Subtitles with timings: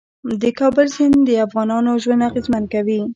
[0.41, 3.01] د کابل سیند د افغانانو ژوند اغېزمن کوي.